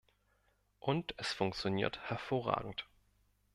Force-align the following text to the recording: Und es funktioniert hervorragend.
Und 0.79 1.13
es 1.19 1.31
funktioniert 1.31 1.99
hervorragend. 2.09 2.87